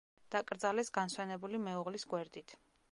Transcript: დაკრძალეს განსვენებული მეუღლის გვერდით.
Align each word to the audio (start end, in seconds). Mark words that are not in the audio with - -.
დაკრძალეს 0.35 0.89
განსვენებული 0.97 1.61
მეუღლის 1.69 2.09
გვერდით. 2.15 2.59